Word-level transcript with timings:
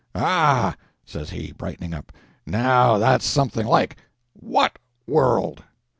"Ah," 0.15 0.75
says 1.05 1.29
he, 1.29 1.51
brightening 1.51 1.93
up, 1.93 2.11
"now 2.47 2.97
that's 2.97 3.23
something 3.23 3.67
like! 3.67 3.97
What 4.33 4.79
world?" 5.05 5.63